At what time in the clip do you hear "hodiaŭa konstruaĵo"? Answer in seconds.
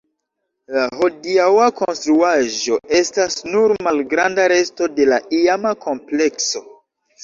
1.01-2.81